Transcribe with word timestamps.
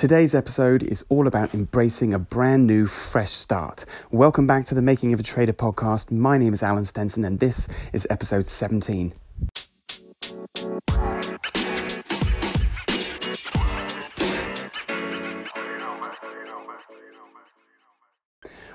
Today's 0.00 0.34
episode 0.34 0.82
is 0.82 1.04
all 1.10 1.26
about 1.26 1.52
embracing 1.52 2.14
a 2.14 2.18
brand 2.18 2.66
new, 2.66 2.86
fresh 2.86 3.32
start. 3.32 3.84
Welcome 4.10 4.46
back 4.46 4.64
to 4.64 4.74
the 4.74 4.80
Making 4.80 5.12
of 5.12 5.20
a 5.20 5.22
Trader 5.22 5.52
podcast. 5.52 6.10
My 6.10 6.38
name 6.38 6.54
is 6.54 6.62
Alan 6.62 6.86
Stenson, 6.86 7.22
and 7.22 7.38
this 7.38 7.68
is 7.92 8.06
episode 8.08 8.48
17. 8.48 9.12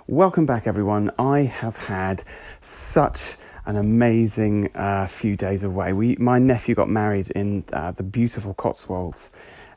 Welcome 0.05 0.45
back, 0.45 0.67
everyone. 0.67 1.09
I 1.17 1.39
have 1.39 1.77
had 1.77 2.23
such 2.61 3.37
an 3.65 3.75
amazing 3.75 4.69
uh, 4.75 5.07
few 5.07 5.35
days 5.35 5.63
away. 5.63 5.93
We, 5.93 6.15
my 6.17 6.39
nephew 6.39 6.75
got 6.75 6.89
married 6.89 7.31
in 7.31 7.63
uh, 7.73 7.91
the 7.91 8.03
beautiful 8.03 8.53
Cotswolds, 8.53 9.31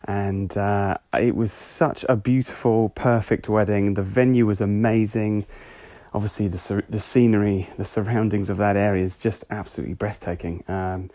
and 0.04 0.56
uh, 0.56 0.98
it 1.18 1.34
was 1.34 1.52
such 1.52 2.04
a 2.08 2.16
beautiful, 2.16 2.90
perfect 2.90 3.48
wedding. 3.48 3.94
The 3.94 4.02
venue 4.02 4.46
was 4.46 4.60
amazing. 4.60 5.46
Obviously, 6.14 6.48
the 6.48 6.84
the 6.88 7.00
scenery, 7.00 7.68
the 7.76 7.84
surroundings 7.84 8.50
of 8.50 8.56
that 8.58 8.76
area 8.76 9.04
is 9.04 9.18
just 9.18 9.44
absolutely 9.50 9.94
breathtaking. 9.94 10.64
Um, 10.68 11.10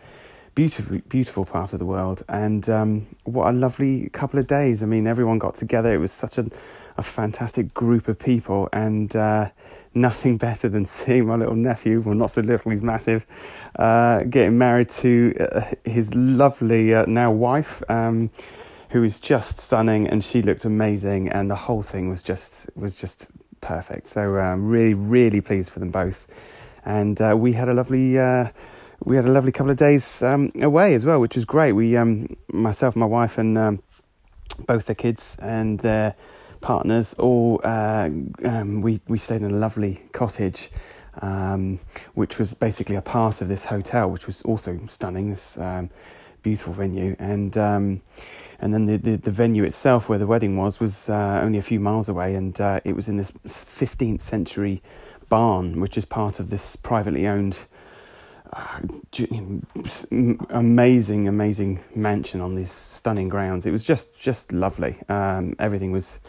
beautiful, 0.54 0.98
beautiful 1.08 1.44
part 1.44 1.72
of 1.72 1.78
the 1.78 1.84
world, 1.84 2.24
and 2.28 2.68
um, 2.70 3.06
what 3.24 3.48
a 3.48 3.52
lovely 3.52 4.08
couple 4.10 4.38
of 4.38 4.46
days. 4.46 4.82
I 4.82 4.86
mean, 4.86 5.06
everyone 5.06 5.38
got 5.38 5.54
together. 5.54 5.92
It 5.92 5.98
was 5.98 6.12
such 6.12 6.38
a 6.38 6.46
a 6.96 7.02
fantastic 7.02 7.74
group 7.74 8.08
of 8.08 8.18
people, 8.18 8.68
and 8.72 9.14
uh, 9.16 9.50
nothing 9.94 10.36
better 10.48 10.68
than 10.68 10.84
seeing 10.84 11.26
my 11.26 11.36
little 11.36 11.56
nephew, 11.56 12.00
well, 12.00 12.14
not 12.14 12.30
so 12.30 12.40
little, 12.40 12.70
he's 12.70 12.82
massive, 12.82 13.26
uh, 13.78 14.22
getting 14.24 14.56
married 14.56 14.88
to 14.88 15.34
uh, 15.40 15.62
his 15.84 16.14
lovely 16.14 16.94
uh, 16.94 17.04
now 17.06 17.30
wife, 17.30 17.82
um, 17.88 18.30
who 18.90 19.02
is 19.02 19.18
just 19.18 19.58
stunning, 19.58 20.06
and 20.06 20.22
she 20.22 20.42
looked 20.42 20.64
amazing, 20.64 21.28
and 21.28 21.50
the 21.50 21.56
whole 21.56 21.82
thing 21.82 22.08
was 22.08 22.22
just 22.22 22.70
was 22.76 22.96
just 22.96 23.26
perfect. 23.60 24.06
So 24.06 24.38
um, 24.38 24.68
really, 24.68 24.94
really 24.94 25.40
pleased 25.40 25.72
for 25.72 25.80
them 25.80 25.90
both, 25.90 26.28
and 26.84 27.20
uh, 27.20 27.34
we 27.36 27.52
had 27.52 27.68
a 27.68 27.74
lovely. 27.74 28.18
We 29.02 29.16
had 29.16 29.24
a 29.24 29.30
lovely 29.30 29.52
couple 29.52 29.70
of 29.70 29.76
days 29.76 30.22
um, 30.22 30.52
away 30.60 30.94
as 30.94 31.04
well, 31.04 31.20
which 31.20 31.36
was 31.36 31.44
great. 31.44 31.72
We, 31.72 31.96
um, 31.96 32.36
myself, 32.52 32.96
my 32.96 33.06
wife, 33.06 33.38
and 33.38 33.56
um, 33.58 33.82
both 34.66 34.86
the 34.86 34.94
kids, 34.94 35.36
and 35.40 35.80
their 35.80 36.14
partners 36.64 37.12
all 37.18 37.60
uh, 37.62 38.08
um, 38.42 38.80
we 38.80 38.98
we 39.06 39.18
stayed 39.18 39.42
in 39.42 39.50
a 39.50 39.54
lovely 39.54 40.02
cottage 40.12 40.70
um, 41.20 41.78
which 42.14 42.38
was 42.38 42.54
basically 42.54 42.96
a 42.96 43.02
part 43.02 43.42
of 43.42 43.48
this 43.48 43.66
hotel 43.66 44.10
which 44.10 44.26
was 44.26 44.40
also 44.42 44.80
stunning 44.88 45.28
this 45.28 45.58
um, 45.58 45.90
beautiful 46.42 46.72
venue 46.72 47.14
and 47.18 47.54
and 47.56 48.72
then 48.72 48.86
the, 48.86 48.96
the, 48.96 49.16
the, 49.16 49.30
venue 49.30 49.62
itself 49.62 50.08
where 50.08 50.18
the 50.18 50.26
wedding 50.26 50.56
was 50.56 50.80
was 50.80 51.10
uh, 51.10 51.38
only 51.42 51.58
a 51.58 51.62
few 51.62 51.78
miles 51.78 52.08
away 52.08 52.34
and 52.34 52.58
uh, 52.62 52.80
it 52.82 52.96
was 52.96 53.10
in 53.10 53.18
this 53.18 53.30
15th 53.32 54.22
century 54.22 54.82
barn 55.28 55.80
which 55.80 55.98
is 55.98 56.06
part 56.06 56.40
of 56.40 56.48
this 56.48 56.76
privately 56.76 57.26
owned 57.26 57.58
amazing, 60.50 61.28
amazing 61.28 61.80
mansion 61.94 62.40
on 62.40 62.54
these 62.54 62.70
stunning 62.70 63.28
grounds. 63.28 63.66
It 63.66 63.70
was 63.70 63.84
just, 63.84 64.18
just 64.18 64.52
lovely. 64.52 64.96
Um, 65.08 65.56
everything 65.58 65.92
was 65.92 66.20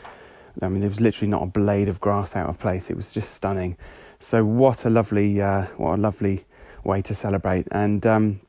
I 0.61 0.69
mean, 0.69 0.79
there 0.79 0.89
was 0.89 1.01
literally 1.01 1.29
not 1.29 1.43
a 1.43 1.47
blade 1.47 1.89
of 1.89 1.99
grass 1.99 2.35
out 2.35 2.47
of 2.47 2.59
place. 2.59 2.89
It 2.89 2.95
was 2.95 3.13
just 3.13 3.33
stunning. 3.33 3.77
So 4.19 4.45
what 4.45 4.85
a 4.85 4.89
lovely, 4.89 5.41
uh, 5.41 5.65
what 5.77 5.95
a 5.95 6.01
lovely 6.01 6.45
way 6.83 7.01
to 7.01 7.13
celebrate. 7.13 7.67
And 7.71 8.05
um, 8.05 8.39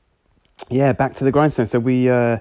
yeah, 0.71 0.93
back 0.93 1.15
to 1.15 1.25
the 1.25 1.33
grindstone. 1.33 1.67
So 1.67 1.81
we, 1.81 2.09
uh, 2.09 2.39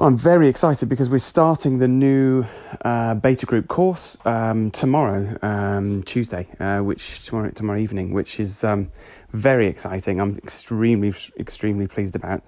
well, 0.00 0.08
I'm 0.08 0.16
very 0.16 0.48
excited 0.48 0.88
because 0.88 1.10
we're 1.10 1.18
starting 1.18 1.76
the 1.76 1.86
new 1.86 2.46
uh, 2.86 3.16
beta 3.16 3.44
group 3.44 3.68
course 3.68 4.16
um, 4.24 4.70
tomorrow, 4.70 5.36
um, 5.42 6.02
Tuesday, 6.04 6.48
uh, 6.58 6.78
which 6.78 7.22
tomorrow 7.26 7.50
tomorrow 7.50 7.78
evening, 7.78 8.14
which 8.14 8.40
is 8.40 8.64
um, 8.64 8.90
very 9.34 9.66
exciting. 9.66 10.18
I'm 10.18 10.38
extremely 10.38 11.12
extremely 11.38 11.86
pleased 11.86 12.16
about 12.16 12.42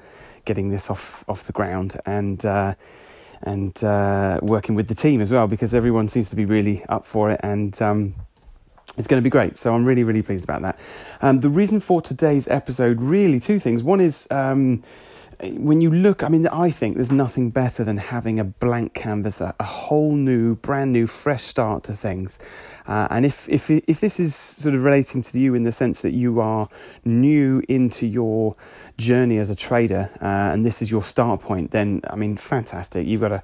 getting 0.46 0.70
this 0.70 0.88
off 0.88 1.26
off 1.28 1.44
the 1.44 1.52
ground 1.52 2.00
and 2.06 2.42
uh, 2.46 2.74
and 3.42 3.84
uh, 3.84 4.38
working 4.40 4.74
with 4.74 4.88
the 4.88 4.94
team 4.94 5.20
as 5.20 5.30
well 5.30 5.46
because 5.46 5.74
everyone 5.74 6.08
seems 6.08 6.30
to 6.30 6.36
be 6.36 6.46
really 6.46 6.82
up 6.88 7.04
for 7.04 7.30
it 7.30 7.40
and 7.42 7.82
um, 7.82 8.14
it's 8.96 9.06
going 9.06 9.20
to 9.20 9.24
be 9.24 9.28
great. 9.28 9.58
So 9.58 9.74
I'm 9.74 9.84
really, 9.84 10.04
really 10.04 10.22
pleased 10.22 10.44
about 10.44 10.62
that. 10.62 10.78
Um, 11.20 11.40
the 11.40 11.50
reason 11.50 11.80
for 11.80 12.00
today's 12.00 12.48
episode 12.48 13.02
really 13.02 13.40
two 13.40 13.58
things. 13.58 13.82
One 13.82 14.00
is 14.00 14.26
um, 14.30 14.82
when 15.42 15.80
you 15.80 15.90
look, 15.90 16.22
I 16.22 16.28
mean, 16.28 16.46
I 16.46 16.70
think 16.70 16.96
there's 16.96 17.10
nothing 17.10 17.50
better 17.50 17.82
than 17.82 17.96
having 17.96 18.38
a 18.38 18.44
blank 18.44 18.94
canvas, 18.94 19.40
a, 19.40 19.54
a 19.58 19.64
whole 19.64 20.14
new, 20.14 20.54
brand 20.54 20.92
new, 20.92 21.06
fresh 21.06 21.42
start 21.42 21.82
to 21.84 21.94
things. 21.94 22.38
Uh, 22.86 23.08
and 23.10 23.26
if, 23.26 23.48
if, 23.48 23.70
if 23.70 24.00
this 24.00 24.20
is 24.20 24.34
sort 24.34 24.74
of 24.74 24.84
relating 24.84 25.20
to 25.22 25.40
you 25.40 25.54
in 25.54 25.64
the 25.64 25.72
sense 25.72 26.00
that 26.02 26.12
you 26.12 26.40
are 26.40 26.68
new 27.04 27.62
into 27.68 28.06
your 28.06 28.54
journey 28.96 29.38
as 29.38 29.50
a 29.50 29.56
trader 29.56 30.10
uh, 30.20 30.52
and 30.52 30.64
this 30.64 30.80
is 30.80 30.90
your 30.90 31.02
start 31.02 31.40
point, 31.40 31.72
then 31.72 32.00
I 32.08 32.14
mean, 32.14 32.36
fantastic. 32.36 33.06
You've 33.06 33.20
got 33.20 33.32
a, 33.32 33.42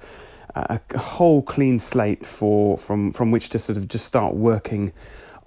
a, 0.55 0.97
whole 0.97 1.41
clean 1.41 1.79
slate 1.79 2.25
for, 2.25 2.77
from, 2.77 3.11
from 3.11 3.31
which 3.31 3.49
to 3.49 3.59
sort 3.59 3.77
of 3.77 3.87
just 3.89 4.05
start 4.05 4.35
working 4.35 4.93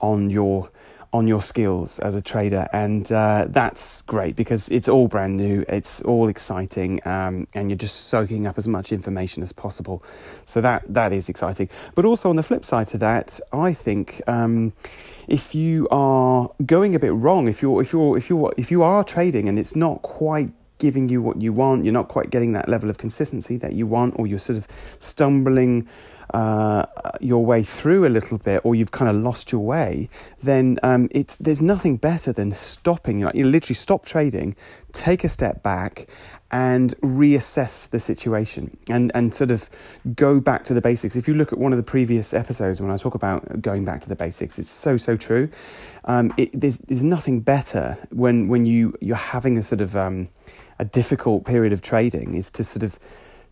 on 0.01 0.29
your 0.29 0.71
on 1.13 1.29
your 1.29 1.43
skills 1.43 1.99
as 1.99 2.15
a 2.15 2.23
trader, 2.23 2.69
and 2.73 3.13
uh, 3.13 3.47
that's 3.51 4.03
great 4.03 4.35
because 4.35 4.69
it's 4.71 4.89
all 4.89 5.09
brand 5.09 5.37
new, 5.37 5.65
it's 5.69 6.01
all 6.03 6.29
exciting, 6.29 7.07
um, 7.07 7.47
and 7.55 7.71
you're 7.71 7.77
just 7.77 8.09
soaking 8.09 8.47
up 8.47 8.57
as 8.57 8.67
much 8.67 8.93
information 8.93 9.43
as 9.43 9.53
possible. 9.53 10.03
So 10.45 10.61
that 10.63 10.83
that 10.89 11.13
is 11.13 11.29
exciting. 11.29 11.69
But 11.95 12.05
also 12.05 12.31
on 12.31 12.37
the 12.37 12.43
flip 12.43 12.65
side 12.65 12.87
to 12.89 12.99
that, 12.99 13.39
I 13.53 13.75
think 13.75 14.23
um, 14.27 14.73
if 15.29 15.55
you 15.55 15.87
are 15.91 16.51
going 16.65 16.95
a 16.95 16.99
bit 16.99 17.13
wrong, 17.13 17.47
if 17.47 17.61
you're 17.61 17.83
if 17.83 17.93
you're 17.93 18.17
if 18.17 18.31
you're 18.31 18.55
if 18.57 18.71
you 18.71 18.83
are 18.83 19.05
trading 19.05 19.49
and 19.49 19.59
it's 19.59 19.77
not 19.77 20.01
quite 20.03 20.51
giving 20.79 21.09
you 21.09 21.23
what 21.23 21.41
you 21.41 21.53
want, 21.53 21.85
you're 21.85 21.93
not 21.93 22.09
quite 22.09 22.31
getting 22.31 22.53
that 22.55 22.69
level 22.69 22.91
of 22.91 22.99
consistency 22.99 23.57
that 23.57 23.73
you 23.75 23.87
want, 23.87 24.15
or 24.19 24.27
you're 24.27 24.39
sort 24.39 24.57
of 24.57 24.67
stumbling 24.99 25.87
uh, 26.31 26.87
your 27.21 27.45
way 27.45 27.63
through 27.63 28.07
a 28.07 28.09
little 28.09 28.39
bit, 28.39 28.61
or 28.65 28.75
you've 28.75 28.91
kind 28.91 29.11
of 29.15 29.23
lost 29.23 29.53
your 29.53 29.63
way, 29.63 30.09
then 30.43 30.79
um, 30.83 31.09
it's 31.11 31.37
there's 31.37 31.61
nothing 31.61 31.97
better 31.97 32.33
than 32.33 32.53
stopping. 32.53 33.21
Like 33.21 33.35
you 33.35 33.47
literally 33.47 33.75
stop 33.75 34.05
trading, 34.05 34.57
take 34.93 35.25
a 35.25 35.29
step 35.29 35.63
back, 35.63 36.09
and 36.53 36.95
reassess 37.01 37.89
the 37.89 37.99
situation 37.99 38.77
and, 38.91 39.11
and 39.15 39.35
sort 39.35 39.51
of 39.51 39.71
go 40.15 40.39
back 40.39 40.65
to 40.65 40.75
the 40.75 40.83
basics. 40.83 41.17
If 41.17 41.27
you 41.27 41.33
look 41.33 41.51
at 41.51 41.59
one 41.59 41.73
of 41.73 41.79
the 41.79 41.83
previous 41.83 42.35
episodes 42.35 42.79
when 42.79 42.91
I 42.91 42.99
talk 42.99 43.15
about 43.15 43.63
going 43.63 43.87
back 43.87 44.03
to 44.03 44.09
the 44.09 44.15
basics, 44.15 44.59
it's 44.59 44.71
so, 44.71 44.99
so 44.99 45.17
true. 45.17 45.49
Um, 46.05 46.33
it, 46.37 46.51
there's, 46.53 46.79
there's 46.79 47.03
nothing 47.05 47.41
better 47.41 47.97
when, 48.11 48.49
when 48.49 48.67
you, 48.67 48.95
you're 49.01 49.17
having 49.17 49.57
a 49.57 49.63
sort 49.63 49.81
of 49.81 49.97
um, 49.97 50.29
a 50.79 50.85
difficult 50.85 51.47
period 51.47 51.73
of 51.73 51.81
trading 51.81 52.35
is 52.35 52.51
to 52.51 52.65
sort 52.65 52.83
of 52.83 52.99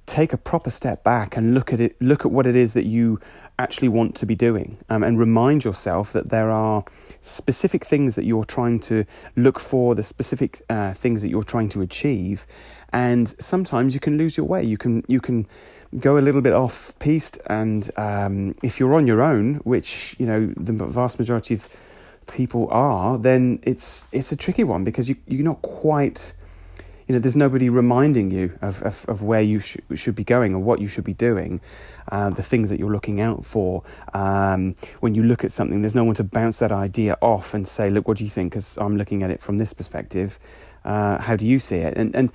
take 0.06 0.32
a 0.32 0.36
proper 0.36 0.70
step 0.70 1.04
back 1.04 1.36
and 1.36 1.54
look 1.54 1.72
at 1.72 1.80
it, 1.80 2.00
look 2.00 2.24
at 2.24 2.30
what 2.32 2.46
it 2.46 2.56
is 2.56 2.74
that 2.74 2.86
you 2.86 3.20
actually 3.58 3.88
want 3.88 4.16
to 4.16 4.26
be 4.26 4.34
doing, 4.34 4.78
um, 4.88 5.02
and 5.02 5.18
remind 5.18 5.64
yourself 5.64 6.12
that 6.12 6.30
there 6.30 6.50
are 6.50 6.84
specific 7.20 7.84
things 7.84 8.14
that 8.14 8.24
you're 8.24 8.44
trying 8.44 8.80
to 8.80 9.04
look 9.36 9.60
for, 9.60 9.94
the 9.94 10.02
specific 10.02 10.62
uh, 10.68 10.92
things 10.94 11.22
that 11.22 11.28
you're 11.28 11.44
trying 11.44 11.68
to 11.68 11.82
achieve, 11.82 12.46
and 12.92 13.34
sometimes 13.40 13.94
you 13.94 14.00
can 14.00 14.16
lose 14.16 14.36
your 14.36 14.46
way. 14.46 14.64
You 14.64 14.78
can 14.78 15.04
you 15.06 15.20
can 15.20 15.46
go 15.98 16.18
a 16.18 16.20
little 16.20 16.40
bit 16.40 16.52
off 16.52 16.94
piste, 16.98 17.38
and 17.46 17.90
um, 17.96 18.54
if 18.62 18.80
you're 18.80 18.94
on 18.94 19.06
your 19.06 19.22
own, 19.22 19.56
which 19.64 20.16
you 20.18 20.26
know 20.26 20.52
the 20.56 20.72
vast 20.72 21.18
majority 21.18 21.54
of 21.54 21.68
people 22.26 22.68
are, 22.70 23.18
then 23.18 23.60
it's 23.62 24.06
it's 24.12 24.32
a 24.32 24.36
tricky 24.36 24.64
one 24.64 24.84
because 24.84 25.08
you 25.08 25.16
you're 25.26 25.44
not 25.44 25.62
quite 25.62 26.32
you 27.10 27.14
know, 27.16 27.18
there's 27.18 27.34
nobody 27.34 27.68
reminding 27.68 28.30
you 28.30 28.56
of, 28.62 28.80
of, 28.84 29.04
of 29.08 29.20
where 29.20 29.42
you 29.42 29.58
sh- 29.58 29.78
should 29.96 30.14
be 30.14 30.22
going 30.22 30.54
or 30.54 30.60
what 30.60 30.80
you 30.80 30.86
should 30.86 31.02
be 31.02 31.12
doing, 31.12 31.60
uh, 32.12 32.30
the 32.30 32.42
things 32.44 32.70
that 32.70 32.78
you're 32.78 32.92
looking 32.92 33.20
out 33.20 33.44
for. 33.44 33.82
Um, 34.14 34.76
when 35.00 35.16
you 35.16 35.24
look 35.24 35.42
at 35.42 35.50
something, 35.50 35.82
there's 35.82 35.96
no 35.96 36.04
one 36.04 36.14
to 36.14 36.22
bounce 36.22 36.60
that 36.60 36.70
idea 36.70 37.18
off 37.20 37.52
and 37.52 37.66
say, 37.66 37.90
look, 37.90 38.06
what 38.06 38.18
do 38.18 38.22
you 38.22 38.30
think? 38.30 38.52
Because 38.52 38.78
I'm 38.78 38.96
looking 38.96 39.24
at 39.24 39.30
it 39.32 39.40
from 39.40 39.58
this 39.58 39.72
perspective. 39.72 40.38
Uh, 40.84 41.18
how 41.18 41.34
do 41.34 41.44
you 41.44 41.58
see 41.58 41.78
it? 41.78 41.96
And, 41.96 42.14
and 42.14 42.30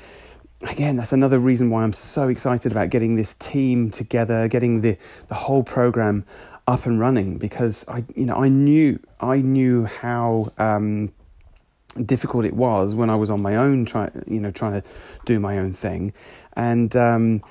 again, 0.64 0.98
that's 0.98 1.14
another 1.14 1.40
reason 1.40 1.70
why 1.70 1.84
I'm 1.84 1.94
so 1.94 2.28
excited 2.28 2.74
about 2.74 2.90
getting 2.90 3.16
this 3.16 3.34
team 3.36 3.92
together, 3.92 4.50
getting 4.50 4.82
the, 4.82 4.98
the 5.30 5.36
whole 5.36 5.64
program 5.64 6.26
up 6.68 6.86
and 6.86 7.00
running 7.00 7.38
because 7.38 7.88
I, 7.88 8.04
you 8.14 8.26
know, 8.26 8.36
I 8.36 8.50
knew, 8.50 9.00
I 9.22 9.38
knew 9.38 9.86
how, 9.86 10.52
um, 10.58 11.14
difficult 12.04 12.46
it 12.46 12.54
was 12.54 12.96
when 12.96 13.10
I 13.10 13.16
was 13.16 13.30
on 13.30 13.42
my 13.42 13.56
own, 13.56 13.86
try, 13.86 14.10
you 14.28 14.40
know, 14.40 14.52
trying 14.52 14.82
to 14.82 14.88
do 15.26 15.40
my 15.40 15.58
own 15.58 15.74
thing. 15.74 16.14
And 16.56 16.96
um, 16.96 17.42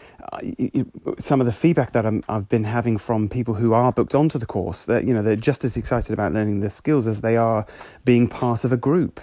some 1.19 1.41
of 1.41 1.47
the 1.47 1.53
feedback 1.53 1.93
that 1.93 2.07
i 2.07 2.21
have 2.29 2.49
been 2.49 2.65
having 2.65 2.97
from 2.97 3.29
people 3.29 3.55
who 3.55 3.75
are 3.75 3.93
booked 3.93 4.15
onto 4.15 4.39
the 4.39 4.47
course, 4.47 4.87
that 4.87 5.05
you 5.05 5.13
know, 5.13 5.23
they're 5.23 5.37
just 5.37 5.65
as 5.65 5.77
excited 5.77 6.13
about 6.13 6.33
learning 6.33 6.61
the 6.61 6.71
skills 6.71 7.07
as 7.07 7.21
they 7.21 7.37
are 7.37 7.67
being 8.05 8.29
part 8.29 8.65
of 8.65 8.73
a 8.73 8.77
group. 8.77 9.21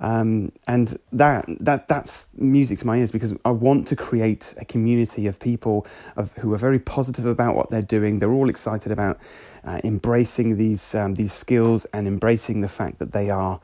Um, 0.00 0.52
and 0.66 0.98
that 1.12 1.46
that 1.60 1.88
that's 1.88 2.28
music 2.34 2.80
to 2.80 2.86
my 2.86 2.98
ears 2.98 3.12
because 3.12 3.34
I 3.44 3.50
want 3.52 3.86
to 3.88 3.96
create 3.96 4.52
a 4.58 4.64
community 4.64 5.26
of 5.26 5.38
people 5.38 5.86
of 6.16 6.32
who 6.32 6.52
are 6.52 6.58
very 6.58 6.80
positive 6.80 7.24
about 7.24 7.54
what 7.54 7.70
they're 7.70 7.80
doing. 7.80 8.18
They're 8.18 8.32
all 8.32 8.50
excited 8.50 8.90
about 8.90 9.18
uh, 9.64 9.80
embracing 9.84 10.56
these 10.56 10.94
um, 10.94 11.14
these 11.14 11.32
skills 11.32 11.86
and 11.86 12.08
embracing 12.08 12.60
the 12.60 12.68
fact 12.68 12.98
that 12.98 13.12
they 13.12 13.30
are 13.30 13.60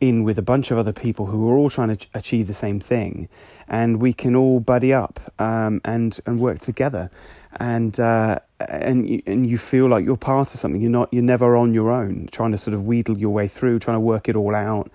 in 0.00 0.24
with 0.24 0.38
a 0.38 0.42
bunch 0.42 0.70
of 0.70 0.78
other 0.78 0.92
people 0.92 1.26
who 1.26 1.50
are 1.50 1.56
all 1.56 1.70
trying 1.70 1.94
to 1.94 2.06
achieve 2.14 2.46
the 2.46 2.54
same 2.54 2.80
thing, 2.80 3.28
and 3.68 4.00
we 4.00 4.12
can 4.12 4.34
all 4.34 4.60
buddy 4.60 4.92
up 4.92 5.20
um, 5.38 5.80
and 5.84 6.18
and 6.26 6.40
work 6.40 6.58
together, 6.58 7.10
and 7.58 8.00
uh, 8.00 8.38
and 8.58 9.08
you, 9.08 9.22
and 9.26 9.46
you 9.46 9.58
feel 9.58 9.88
like 9.88 10.04
you're 10.04 10.16
part 10.16 10.52
of 10.54 10.60
something. 10.60 10.80
You're 10.80 10.90
not. 10.90 11.12
You're 11.12 11.22
never 11.22 11.56
on 11.56 11.74
your 11.74 11.90
own, 11.90 12.28
trying 12.32 12.52
to 12.52 12.58
sort 12.58 12.74
of 12.74 12.84
wheedle 12.84 13.18
your 13.18 13.30
way 13.30 13.48
through, 13.48 13.78
trying 13.78 13.96
to 13.96 14.00
work 14.00 14.28
it 14.28 14.36
all 14.36 14.54
out. 14.54 14.90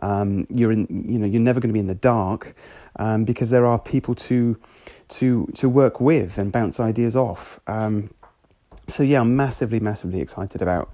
Um, 0.00 0.46
you're 0.48 0.72
in. 0.72 0.86
You 1.08 1.18
know, 1.18 1.26
you're 1.26 1.40
never 1.40 1.60
going 1.60 1.70
to 1.70 1.74
be 1.74 1.80
in 1.80 1.86
the 1.86 1.94
dark 1.94 2.54
um, 2.96 3.24
because 3.24 3.50
there 3.50 3.66
are 3.66 3.78
people 3.78 4.14
to 4.14 4.58
to 5.08 5.46
to 5.54 5.68
work 5.68 6.00
with 6.00 6.38
and 6.38 6.50
bounce 6.50 6.80
ideas 6.80 7.14
off. 7.14 7.60
Um, 7.66 8.10
so 8.88 9.02
yeah, 9.02 9.20
I'm 9.20 9.36
massively, 9.36 9.80
massively 9.80 10.20
excited 10.20 10.62
about 10.62 10.90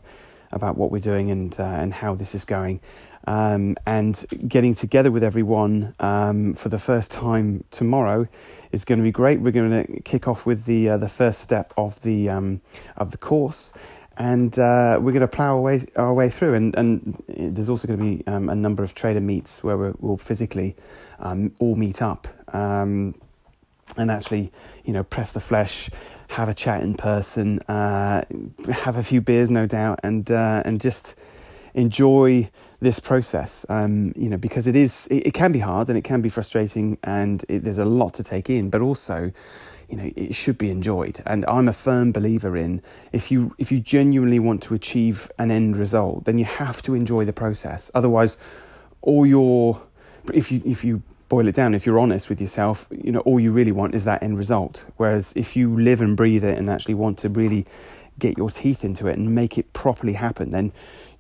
about 0.53 0.77
what 0.77 0.91
we're 0.91 0.99
doing 1.01 1.31
and 1.31 1.59
uh, 1.59 1.65
and 1.65 1.95
how 1.95 2.15
this 2.15 2.35
is 2.35 2.45
going 2.45 2.81
um, 3.27 3.77
and 3.87 4.25
getting 4.49 4.75
together 4.75 5.11
with 5.11 5.23
everyone 5.23 5.95
um, 6.01 6.55
for 6.55 6.69
the 6.69 6.79
first 6.79 7.11
time 7.11 7.65
tomorrow 7.71 8.27
is 8.73 8.85
going 8.85 8.99
to 8.99 9.03
be 9.03 9.13
great. 9.13 9.41
We're 9.41 9.53
going 9.53 9.85
to 9.85 10.01
kick 10.03 10.27
off 10.27 10.47
with 10.47 10.65
the 10.65 10.91
uh, 10.91 10.97
the 10.97 11.09
first 11.09 11.41
step 11.41 11.73
of 11.77 12.01
the 12.03 12.29
um, 12.29 12.61
of 12.97 13.11
the 13.11 13.19
course, 13.19 13.73
and 14.17 14.59
uh, 14.59 14.99
we're 15.01 15.13
going 15.13 15.21
to 15.21 15.29
plough 15.29 15.57
our 15.57 15.61
way 15.61 15.87
our 15.97 16.15
way 16.15 16.31
through. 16.31 16.55
And 16.55 16.77
and 16.77 17.23
there's 17.29 17.69
also 17.69 17.87
going 17.87 17.99
to 17.99 18.05
be 18.05 18.27
um, 18.27 18.49
a 18.49 18.55
number 18.55 18.83
of 18.83 18.95
trader 18.95 19.21
meets 19.21 19.63
where 19.63 19.77
we 19.77 19.93
will 20.01 20.19
physically 20.19 20.75
um, 21.21 21.55
all 21.59 21.77
meet 21.77 22.03
up 22.03 22.27
um, 22.55 23.15
and 23.97 24.11
actually, 24.11 24.53
you 24.85 24.93
know, 24.93 25.03
press 25.03 25.33
the 25.33 25.41
flesh, 25.41 25.91
have 26.29 26.49
a 26.49 26.55
chat 26.55 26.83
in 26.83 26.95
person, 26.95 27.59
uh, 27.69 28.23
have 28.73 28.97
a 28.97 29.03
few 29.03 29.21
beers, 29.21 29.51
no 29.51 29.67
doubt, 29.67 30.01
and 30.03 30.31
uh, 30.31 30.63
and 30.65 30.81
just 30.81 31.15
enjoy 31.75 32.51
this 32.81 33.01
process. 33.01 33.65
Um, 33.69 34.13
you 34.17 34.29
know, 34.29 34.37
because 34.37 34.67
it 34.67 34.77
is, 34.77 35.07
it, 35.11 35.29
it, 35.29 35.35
can 35.35 35.53
be 35.53 35.61
hard 35.61 35.89
and 35.89 35.97
it 35.97 36.05
can 36.05 36.21
be 36.21 36.29
frustrating, 36.29 36.99
and 37.03 37.45
it, 37.49 37.65
there's 37.65 37.79
a 37.79 37.85
lot 37.85 38.15
to 38.15 38.25
take 38.25 38.51
in. 38.51 38.71
But 38.71 38.81
also, 38.81 39.33
you 39.89 39.97
know, 39.97 40.11
it 40.17 40.35
should 40.35 40.59
be 40.59 40.71
enjoyed. 40.71 41.23
And 41.27 41.45
I'm 41.47 41.69
a 41.69 41.73
firm 41.73 42.13
believer 42.13 42.57
in 42.57 42.83
if 43.13 43.31
you 43.31 43.55
if 43.59 43.71
you 43.71 43.81
genuinely 43.81 44.39
want 44.39 44.63
to 44.65 44.75
achieve 44.75 45.31
an 45.39 45.51
end 45.51 45.77
result, 45.77 46.25
then 46.25 46.39
you 46.39 46.45
have 46.45 46.83
to 46.83 46.95
enjoy 46.95 47.25
the 47.25 47.33
process. 47.33 47.91
Otherwise, 47.95 48.39
all 49.03 49.27
your 49.27 49.83
if 50.33 50.51
you 50.51 50.63
if 50.65 50.85
you 50.85 51.03
boil 51.33 51.49
it 51.49 51.55
down, 51.55 51.73
if 51.73 51.87
you're 51.87 51.99
honest 51.99 52.29
with 52.29 52.43
yourself, 52.43 52.87
you 52.91 53.11
know, 53.11 53.21
all 53.21 53.41
you 53.41 53.51
really 53.51 53.73
want 53.73 53.95
is 53.95 54.05
that 54.05 54.23
end 54.23 54.37
result. 54.37 54.85
Whereas 54.99 55.33
if 55.35 55.57
you 55.57 55.75
live 55.81 56.03
and 56.03 56.15
breathe 56.15 56.45
it 56.45 56.59
and 56.59 56.69
actually 56.69 56.93
want 56.93 57.17
to 57.21 57.31
really 57.31 57.65
get 58.19 58.37
your 58.37 58.51
teeth 58.51 58.85
into 58.85 59.07
it 59.07 59.17
and 59.17 59.35
make 59.35 59.57
it 59.57 59.73
properly 59.73 60.13
happen, 60.13 60.51
then 60.51 60.73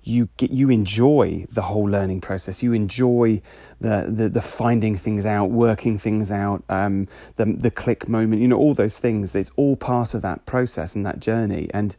you 0.02 0.28
get 0.36 0.50
you 0.50 0.68
enjoy 0.68 1.46
the 1.50 1.62
whole 1.62 1.88
learning 1.88 2.20
process. 2.20 2.62
You 2.62 2.74
enjoy 2.74 3.40
the 3.80 4.06
the, 4.14 4.28
the 4.28 4.42
finding 4.42 4.98
things 4.98 5.24
out, 5.24 5.48
working 5.48 5.96
things 5.96 6.30
out, 6.30 6.62
um, 6.68 7.08
the 7.36 7.46
the 7.46 7.70
click 7.70 8.06
moment. 8.06 8.42
You 8.42 8.48
know 8.48 8.58
all 8.58 8.74
those 8.74 8.98
things. 8.98 9.34
It's 9.34 9.50
all 9.56 9.76
part 9.76 10.12
of 10.12 10.20
that 10.20 10.44
process 10.44 10.94
and 10.94 11.06
that 11.06 11.20
journey. 11.20 11.70
And 11.72 11.96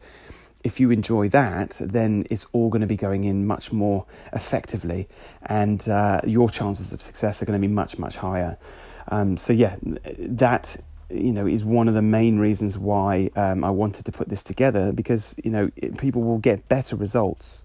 if 0.64 0.80
you 0.80 0.90
enjoy 0.90 1.28
that, 1.28 1.76
then 1.78 2.26
it's 2.30 2.46
all 2.52 2.70
going 2.70 2.80
to 2.80 2.86
be 2.86 2.96
going 2.96 3.24
in 3.24 3.46
much 3.46 3.70
more 3.70 4.06
effectively, 4.32 5.06
and 5.44 5.86
uh, 5.88 6.22
your 6.26 6.48
chances 6.48 6.92
of 6.92 7.02
success 7.02 7.42
are 7.42 7.44
going 7.44 7.60
to 7.60 7.68
be 7.68 7.72
much 7.72 7.98
much 7.98 8.16
higher. 8.16 8.56
Um, 9.08 9.36
so 9.36 9.52
yeah, 9.52 9.76
that 9.82 10.76
you 11.10 11.32
know 11.32 11.46
is 11.46 11.64
one 11.64 11.86
of 11.86 11.94
the 11.94 12.02
main 12.02 12.38
reasons 12.38 12.78
why 12.78 13.30
um, 13.36 13.62
I 13.62 13.70
wanted 13.70 14.06
to 14.06 14.12
put 14.12 14.30
this 14.30 14.42
together 14.42 14.90
because 14.90 15.34
you 15.44 15.50
know 15.50 15.70
it, 15.76 15.98
people 15.98 16.22
will 16.22 16.38
get 16.38 16.66
better 16.68 16.96
results 16.96 17.62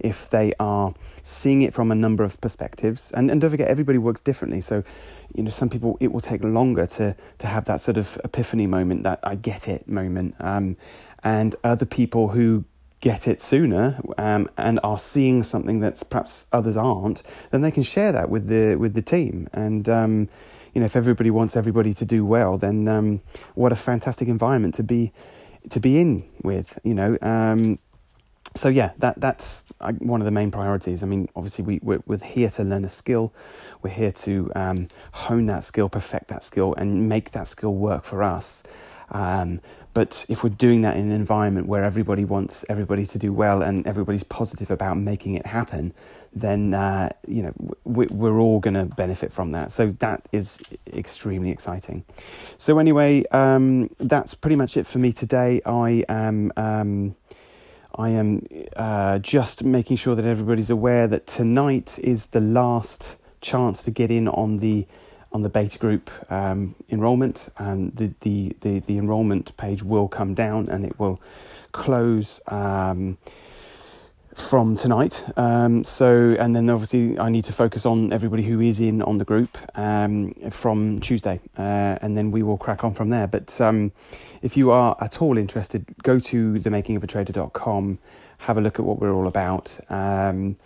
if 0.00 0.30
they 0.30 0.52
are 0.58 0.94
seeing 1.22 1.62
it 1.62 1.72
from 1.74 1.92
a 1.92 1.94
number 1.94 2.24
of 2.24 2.40
perspectives. 2.40 3.12
And, 3.12 3.30
and 3.30 3.40
don't 3.40 3.50
forget, 3.50 3.68
everybody 3.68 3.98
works 3.98 4.20
differently. 4.20 4.60
So, 4.60 4.82
you 5.34 5.42
know, 5.42 5.50
some 5.50 5.68
people 5.68 5.96
it 6.00 6.10
will 6.12 6.22
take 6.22 6.42
longer 6.42 6.86
to 6.86 7.14
to 7.38 7.46
have 7.46 7.66
that 7.66 7.80
sort 7.80 7.96
of 7.96 8.18
epiphany 8.24 8.66
moment, 8.66 9.04
that 9.04 9.20
I 9.22 9.34
get 9.36 9.68
it 9.68 9.86
moment, 9.86 10.34
um, 10.40 10.76
and 11.22 11.54
other 11.62 11.86
people 11.86 12.28
who 12.28 12.64
get 13.00 13.26
it 13.26 13.40
sooner 13.40 13.98
um, 14.18 14.48
and 14.56 14.78
are 14.82 14.98
seeing 14.98 15.42
something 15.42 15.80
that 15.80 16.02
perhaps 16.10 16.46
others 16.52 16.76
aren't, 16.76 17.22
then 17.50 17.62
they 17.62 17.70
can 17.70 17.82
share 17.82 18.12
that 18.12 18.28
with 18.28 18.48
the 18.48 18.76
with 18.76 18.94
the 18.94 19.02
team. 19.02 19.48
And 19.52 19.88
um, 19.88 20.28
you 20.74 20.80
know, 20.80 20.84
if 20.84 20.96
everybody 20.96 21.30
wants 21.30 21.56
everybody 21.56 21.94
to 21.94 22.04
do 22.04 22.24
well, 22.24 22.58
then 22.58 22.86
um, 22.88 23.20
what 23.54 23.72
a 23.72 23.76
fantastic 23.76 24.28
environment 24.28 24.74
to 24.74 24.82
be 24.82 25.12
to 25.70 25.80
be 25.80 26.00
in 26.00 26.28
with. 26.42 26.78
You 26.84 26.94
know, 26.94 27.18
um, 27.22 27.78
so 28.54 28.68
yeah, 28.68 28.90
that 28.98 29.20
that's 29.20 29.64
one 29.98 30.20
of 30.20 30.26
the 30.26 30.30
main 30.30 30.50
priorities. 30.50 31.02
I 31.02 31.06
mean, 31.06 31.28
obviously 31.34 31.64
we 31.64 31.80
we're, 31.82 32.02
we're 32.06 32.18
here 32.18 32.50
to 32.50 32.64
learn 32.64 32.84
a 32.84 32.88
skill, 32.88 33.32
we're 33.82 33.90
here 33.90 34.12
to 34.12 34.52
um, 34.54 34.88
hone 35.12 35.46
that 35.46 35.64
skill, 35.64 35.88
perfect 35.88 36.28
that 36.28 36.44
skill, 36.44 36.74
and 36.74 37.08
make 37.08 37.30
that 37.32 37.48
skill 37.48 37.74
work 37.74 38.04
for 38.04 38.22
us. 38.22 38.62
Um, 39.10 39.60
but 39.92 40.24
if 40.28 40.44
we're 40.44 40.50
doing 40.50 40.82
that 40.82 40.96
in 40.96 41.06
an 41.06 41.12
environment 41.12 41.66
where 41.66 41.82
everybody 41.82 42.24
wants 42.24 42.64
everybody 42.68 43.04
to 43.06 43.18
do 43.18 43.32
well 43.32 43.60
and 43.62 43.86
everybody's 43.86 44.22
positive 44.22 44.70
about 44.70 44.96
making 44.96 45.34
it 45.34 45.46
happen, 45.46 45.92
then 46.32 46.74
uh, 46.74 47.10
you 47.26 47.42
know 47.42 47.52
we, 47.84 48.06
we're 48.06 48.38
all 48.38 48.60
going 48.60 48.74
to 48.74 48.84
benefit 48.84 49.32
from 49.32 49.50
that. 49.52 49.72
So 49.72 49.88
that 49.98 50.28
is 50.30 50.60
extremely 50.92 51.50
exciting. 51.50 52.04
So 52.56 52.78
anyway, 52.78 53.24
um, 53.32 53.90
that's 53.98 54.34
pretty 54.34 54.56
much 54.56 54.76
it 54.76 54.86
for 54.86 54.98
me 54.98 55.12
today. 55.12 55.60
I 55.66 56.04
am. 56.08 56.52
Um, 56.56 57.16
I 57.92 58.10
am 58.10 58.46
uh, 58.76 59.18
just 59.18 59.64
making 59.64 59.96
sure 59.96 60.14
that 60.14 60.24
everybody's 60.24 60.70
aware 60.70 61.08
that 61.08 61.26
tonight 61.26 61.98
is 61.98 62.26
the 62.26 62.40
last 62.40 63.16
chance 63.40 63.82
to 63.82 63.90
get 63.90 64.12
in 64.12 64.28
on 64.28 64.58
the 64.58 64.86
on 65.32 65.42
the 65.42 65.48
beta 65.48 65.78
group 65.78 66.10
um, 66.30 66.74
enrollment, 66.88 67.48
and 67.58 67.94
the, 67.96 68.12
the, 68.20 68.56
the, 68.60 68.80
the 68.80 68.98
enrollment 68.98 69.56
page 69.56 69.82
will 69.82 70.08
come 70.08 70.34
down 70.34 70.68
and 70.68 70.84
it 70.84 70.98
will 70.98 71.20
close. 71.72 72.40
Um, 72.48 73.18
from 74.34 74.76
tonight. 74.76 75.24
Um, 75.36 75.84
so, 75.84 76.36
and 76.38 76.54
then 76.54 76.70
obviously 76.70 77.18
I 77.18 77.28
need 77.28 77.44
to 77.44 77.52
focus 77.52 77.84
on 77.84 78.12
everybody 78.12 78.42
who 78.42 78.60
is 78.60 78.80
in 78.80 79.02
on 79.02 79.18
the 79.18 79.24
group 79.24 79.58
um, 79.78 80.32
from 80.50 81.00
Tuesday, 81.00 81.40
uh, 81.58 81.98
and 82.00 82.16
then 82.16 82.30
we 82.30 82.42
will 82.42 82.58
crack 82.58 82.84
on 82.84 82.94
from 82.94 83.10
there. 83.10 83.26
But 83.26 83.60
um, 83.60 83.92
if 84.42 84.56
you 84.56 84.70
are 84.70 84.96
at 85.00 85.20
all 85.20 85.36
interested, 85.36 85.84
go 86.02 86.18
to 86.18 86.54
themakingofatrader.com, 86.54 87.98
have 88.38 88.58
a 88.58 88.60
look 88.60 88.78
at 88.78 88.84
what 88.84 88.98
we're 89.00 89.12
all 89.12 89.26
about. 89.26 89.78
Um, 89.90 90.56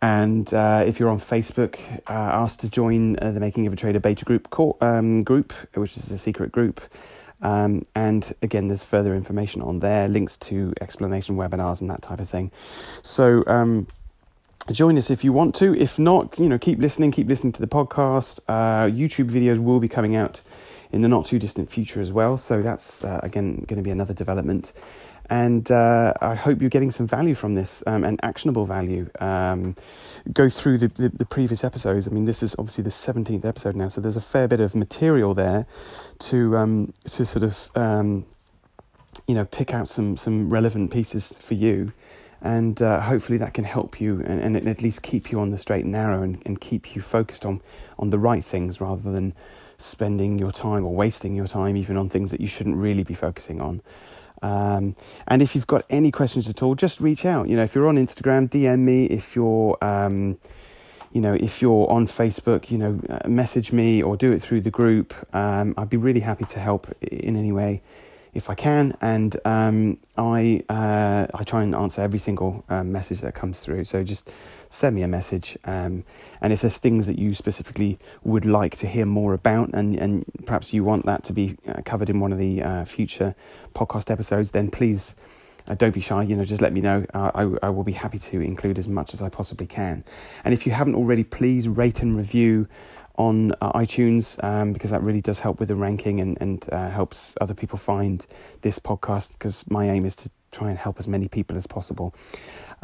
and 0.00 0.52
uh, 0.54 0.84
if 0.86 1.00
you're 1.00 1.10
on 1.10 1.18
Facebook, 1.18 1.78
uh, 2.08 2.12
ask 2.12 2.60
to 2.60 2.68
join 2.68 3.18
uh, 3.18 3.32
the 3.32 3.40
Making 3.40 3.66
of 3.66 3.72
a 3.72 3.76
Trader 3.76 4.00
beta 4.00 4.24
group, 4.24 4.48
um, 4.80 5.24
group, 5.24 5.52
which 5.74 5.96
is 5.96 6.10
a 6.10 6.18
secret 6.18 6.52
group. 6.52 6.80
Um, 7.42 7.82
and 7.94 8.32
again, 8.42 8.68
there's 8.68 8.84
further 8.84 9.14
information 9.14 9.62
on 9.62 9.80
there, 9.80 10.08
links 10.08 10.36
to 10.38 10.72
explanation 10.80 11.36
webinars 11.36 11.80
and 11.80 11.90
that 11.90 12.02
type 12.02 12.20
of 12.20 12.28
thing. 12.28 12.50
So 13.02 13.44
um, 13.46 13.86
join 14.70 14.98
us 14.98 15.10
if 15.10 15.24
you 15.24 15.32
want 15.32 15.54
to. 15.56 15.74
If 15.74 15.98
not, 15.98 16.38
you 16.38 16.48
know, 16.48 16.58
keep 16.58 16.78
listening, 16.78 17.10
keep 17.10 17.28
listening 17.28 17.52
to 17.54 17.60
the 17.60 17.68
podcast. 17.68 18.40
Uh, 18.48 18.90
YouTube 18.90 19.30
videos 19.30 19.58
will 19.58 19.80
be 19.80 19.88
coming 19.88 20.16
out 20.16 20.42
in 20.90 21.02
the 21.02 21.08
not 21.08 21.26
too 21.26 21.38
distant 21.38 21.70
future 21.70 22.00
as 22.00 22.12
well. 22.12 22.36
So 22.36 22.62
that's 22.62 23.04
uh, 23.04 23.20
again 23.22 23.64
going 23.66 23.76
to 23.76 23.82
be 23.82 23.90
another 23.90 24.14
development. 24.14 24.72
And 25.30 25.70
uh, 25.70 26.14
I 26.20 26.34
hope 26.34 26.60
you're 26.60 26.70
getting 26.70 26.90
some 26.90 27.06
value 27.06 27.34
from 27.34 27.54
this 27.54 27.82
um, 27.86 28.02
and 28.02 28.18
actionable 28.22 28.64
value. 28.64 29.10
Um, 29.20 29.76
go 30.32 30.48
through 30.48 30.78
the, 30.78 30.88
the, 30.88 31.08
the, 31.10 31.26
previous 31.26 31.64
episodes. 31.64 32.08
I 32.08 32.10
mean, 32.10 32.24
this 32.24 32.42
is 32.42 32.56
obviously 32.58 32.84
the 32.84 32.90
17th 32.90 33.44
episode 33.44 33.76
now, 33.76 33.88
so 33.88 34.00
there's 34.00 34.16
a 34.16 34.22
fair 34.22 34.48
bit 34.48 34.60
of 34.60 34.74
material 34.74 35.34
there 35.34 35.66
to 36.20 36.56
um, 36.56 36.94
to 37.10 37.26
sort 37.26 37.42
of 37.42 37.70
um, 37.74 38.24
you 39.26 39.34
know 39.34 39.44
pick 39.44 39.74
out 39.74 39.88
some 39.88 40.16
some 40.16 40.48
relevant 40.48 40.90
pieces 40.90 41.36
for 41.36 41.54
you. 41.54 41.92
And 42.40 42.80
uh, 42.80 43.00
hopefully 43.00 43.36
that 43.38 43.52
can 43.52 43.64
help 43.64 44.00
you 44.00 44.20
and, 44.20 44.56
and 44.56 44.68
at 44.68 44.80
least 44.80 45.02
keep 45.02 45.32
you 45.32 45.40
on 45.40 45.50
the 45.50 45.58
straight 45.58 45.82
and 45.82 45.92
narrow 45.92 46.22
and, 46.22 46.40
and 46.46 46.60
keep 46.60 46.94
you 46.94 47.02
focused 47.02 47.44
on, 47.44 47.60
on 47.98 48.10
the 48.10 48.18
right 48.18 48.44
things 48.44 48.80
rather 48.80 49.10
than 49.10 49.34
spending 49.76 50.38
your 50.38 50.52
time 50.52 50.84
or 50.84 50.94
wasting 50.94 51.34
your 51.34 51.48
time 51.48 51.76
even 51.76 51.96
on 51.96 52.08
things 52.08 52.30
that 52.30 52.40
you 52.40 52.46
shouldn't 52.46 52.76
really 52.76 53.02
be 53.02 53.14
focusing 53.14 53.60
on. 53.60 53.80
Um, 54.42 54.96
and 55.26 55.42
if 55.42 55.54
you've 55.54 55.66
got 55.66 55.84
any 55.90 56.10
questions 56.10 56.48
at 56.48 56.62
all, 56.62 56.74
just 56.74 57.00
reach 57.00 57.24
out. 57.24 57.48
You 57.48 57.56
know, 57.56 57.64
if 57.64 57.74
you're 57.74 57.88
on 57.88 57.96
Instagram, 57.96 58.48
DM 58.48 58.80
me. 58.80 59.06
If 59.06 59.34
you're, 59.34 59.76
um, 59.82 60.38
you 61.12 61.20
know, 61.20 61.34
if 61.34 61.62
you're 61.62 61.90
on 61.90 62.06
Facebook, 62.06 62.70
you 62.70 62.78
know, 62.78 63.00
uh, 63.08 63.28
message 63.28 63.72
me 63.72 64.02
or 64.02 64.16
do 64.16 64.32
it 64.32 64.42
through 64.42 64.62
the 64.62 64.70
group. 64.70 65.14
Um, 65.34 65.74
I'd 65.76 65.90
be 65.90 65.96
really 65.96 66.20
happy 66.20 66.44
to 66.46 66.60
help 66.60 66.90
in 67.02 67.36
any 67.36 67.52
way 67.52 67.82
if 68.34 68.50
I 68.50 68.54
can, 68.54 68.96
and 69.00 69.36
um, 69.44 69.98
I 70.16 70.62
uh, 70.68 71.26
I 71.34 71.44
try 71.44 71.62
and 71.62 71.74
answer 71.74 72.02
every 72.02 72.18
single 72.18 72.64
um, 72.68 72.92
message 72.92 73.20
that 73.20 73.34
comes 73.34 73.60
through. 73.60 73.84
So 73.84 74.04
just 74.04 74.32
send 74.68 74.96
me 74.96 75.02
a 75.02 75.08
message, 75.08 75.56
um, 75.64 76.04
and 76.40 76.52
if 76.52 76.60
there's 76.60 76.78
things 76.78 77.06
that 77.06 77.18
you 77.18 77.34
specifically 77.34 77.98
would 78.22 78.44
like 78.44 78.76
to 78.76 78.86
hear 78.86 79.06
more 79.06 79.34
about, 79.34 79.70
and 79.74 79.98
and 79.98 80.24
perhaps 80.46 80.74
you 80.74 80.84
want 80.84 81.06
that 81.06 81.24
to 81.24 81.32
be 81.32 81.56
uh, 81.66 81.82
covered 81.84 82.10
in 82.10 82.20
one 82.20 82.32
of 82.32 82.38
the 82.38 82.62
uh, 82.62 82.84
future 82.84 83.34
podcast 83.74 84.10
episodes, 84.10 84.50
then 84.52 84.70
please. 84.70 85.14
Uh, 85.66 85.74
don't 85.74 85.92
be 85.92 86.00
shy, 86.00 86.22
you 86.22 86.34
know, 86.34 86.46
just 86.46 86.62
let 86.62 86.72
me 86.72 86.80
know. 86.80 87.04
Uh, 87.12 87.30
I, 87.34 87.66
I 87.66 87.68
will 87.68 87.84
be 87.84 87.92
happy 87.92 88.18
to 88.18 88.40
include 88.40 88.78
as 88.78 88.88
much 88.88 89.12
as 89.12 89.20
I 89.20 89.28
possibly 89.28 89.66
can. 89.66 90.02
And 90.42 90.54
if 90.54 90.64
you 90.64 90.72
haven't 90.72 90.94
already, 90.94 91.24
please 91.24 91.68
rate 91.68 92.00
and 92.00 92.16
review 92.16 92.68
on 93.18 93.52
uh, 93.60 93.72
iTunes 93.72 94.42
um, 94.42 94.72
because 94.72 94.90
that 94.90 95.02
really 95.02 95.20
does 95.20 95.40
help 95.40 95.58
with 95.58 95.68
the 95.68 95.76
ranking 95.76 96.20
and, 96.20 96.38
and 96.40 96.68
uh, 96.72 96.88
helps 96.88 97.36
other 97.40 97.52
people 97.52 97.78
find 97.78 98.26
this 98.62 98.78
podcast 98.78 99.32
because 99.32 99.68
my 99.68 99.90
aim 99.90 100.06
is 100.06 100.16
to 100.16 100.30
try 100.52 100.70
and 100.70 100.78
help 100.78 100.98
as 100.98 101.06
many 101.06 101.28
people 101.28 101.56
as 101.56 101.66
possible. 101.66 102.14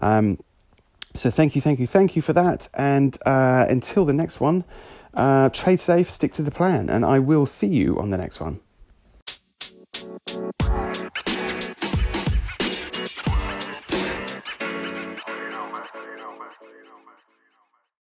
Um, 0.00 0.38
so 1.14 1.30
thank 1.30 1.54
you, 1.54 1.60
thank 1.62 1.78
you, 1.78 1.86
thank 1.86 2.16
you 2.16 2.22
for 2.22 2.32
that. 2.32 2.68
And 2.74 3.16
uh, 3.24 3.66
until 3.68 4.04
the 4.04 4.12
next 4.12 4.40
one, 4.40 4.64
uh, 5.14 5.48
trade 5.50 5.78
safe, 5.78 6.10
stick 6.10 6.32
to 6.32 6.42
the 6.42 6.50
plan, 6.50 6.90
and 6.90 7.04
I 7.04 7.20
will 7.20 7.46
see 7.46 7.68
you 7.68 7.98
on 8.00 8.10
the 8.10 8.16
next 8.16 8.40
one. 8.40 8.60